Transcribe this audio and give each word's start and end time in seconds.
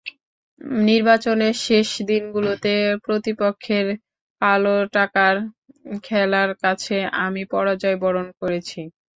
নির্বাচনের 0.87 1.55
শেষ 1.65 1.87
দিনগুলোতে 2.09 2.73
প্রতিপক্ষের 3.05 3.85
কালোটাকার 4.41 5.35
খেলার 6.03 6.49
কাছে 6.63 6.95
আমি 7.23 7.41
পরাজয় 7.51 7.97
বরণ 8.03 8.27
করেছি। 8.39 8.79